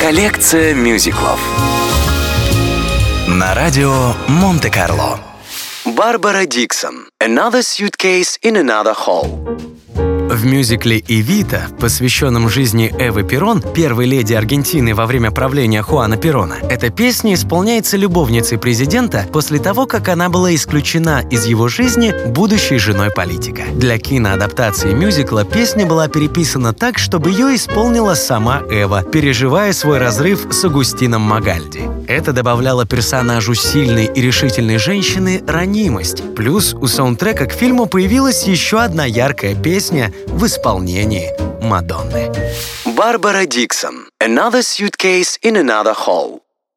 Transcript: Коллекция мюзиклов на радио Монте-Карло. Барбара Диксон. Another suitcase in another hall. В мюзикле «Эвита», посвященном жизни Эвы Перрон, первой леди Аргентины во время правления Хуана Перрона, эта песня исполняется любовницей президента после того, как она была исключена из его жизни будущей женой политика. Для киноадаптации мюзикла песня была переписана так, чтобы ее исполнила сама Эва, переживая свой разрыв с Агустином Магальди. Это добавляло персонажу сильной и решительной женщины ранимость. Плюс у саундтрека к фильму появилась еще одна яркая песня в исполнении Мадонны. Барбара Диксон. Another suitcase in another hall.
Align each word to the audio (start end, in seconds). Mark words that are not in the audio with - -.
Коллекция 0.00 0.74
мюзиклов 0.74 1.40
на 3.28 3.54
радио 3.54 4.14
Монте-Карло. 4.28 5.18
Барбара 5.84 6.46
Диксон. 6.46 7.08
Another 7.20 7.62
suitcase 7.62 8.38
in 8.42 8.56
another 8.56 8.94
hall. 8.94 9.73
В 10.34 10.44
мюзикле 10.44 11.00
«Эвита», 11.06 11.68
посвященном 11.78 12.48
жизни 12.48 12.92
Эвы 12.98 13.22
Перрон, 13.22 13.62
первой 13.62 14.06
леди 14.06 14.34
Аргентины 14.34 14.92
во 14.92 15.06
время 15.06 15.30
правления 15.30 15.80
Хуана 15.80 16.16
Перрона, 16.16 16.56
эта 16.68 16.90
песня 16.90 17.34
исполняется 17.34 17.96
любовницей 17.96 18.58
президента 18.58 19.26
после 19.32 19.60
того, 19.60 19.86
как 19.86 20.08
она 20.08 20.28
была 20.28 20.52
исключена 20.52 21.22
из 21.30 21.46
его 21.46 21.68
жизни 21.68 22.12
будущей 22.30 22.78
женой 22.78 23.12
политика. 23.12 23.62
Для 23.76 23.96
киноадаптации 23.96 24.92
мюзикла 24.92 25.44
песня 25.44 25.86
была 25.86 26.08
переписана 26.08 26.72
так, 26.72 26.98
чтобы 26.98 27.30
ее 27.30 27.54
исполнила 27.54 28.14
сама 28.14 28.62
Эва, 28.68 29.04
переживая 29.04 29.72
свой 29.72 29.98
разрыв 29.98 30.48
с 30.50 30.64
Агустином 30.64 31.22
Магальди. 31.22 31.82
Это 32.08 32.32
добавляло 32.32 32.84
персонажу 32.84 33.54
сильной 33.54 34.06
и 34.06 34.20
решительной 34.20 34.78
женщины 34.78 35.44
ранимость. 35.46 36.34
Плюс 36.34 36.74
у 36.74 36.88
саундтрека 36.88 37.46
к 37.46 37.52
фильму 37.52 37.86
появилась 37.86 38.48
еще 38.48 38.80
одна 38.80 39.04
яркая 39.04 39.54
песня 39.54 40.12
в 40.26 40.46
исполнении 40.46 41.32
Мадонны. 41.62 42.32
Барбара 42.84 43.46
Диксон. 43.46 44.08
Another 44.20 44.62
suitcase 44.62 45.38
in 45.42 45.56
another 45.56 45.94
hall. 45.94 46.43